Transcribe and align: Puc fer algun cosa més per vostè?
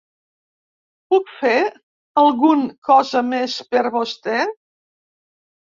Puc 1.13 1.29
fer 1.41 1.51
algun 2.23 2.65
cosa 2.91 3.23
més 3.29 3.61
per 3.73 3.87
vostè? 4.01 4.43